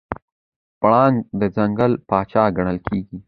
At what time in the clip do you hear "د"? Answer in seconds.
1.39-1.41